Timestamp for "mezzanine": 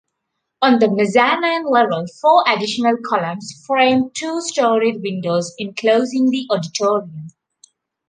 0.89-1.63